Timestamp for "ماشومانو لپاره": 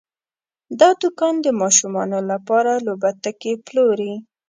1.61-2.71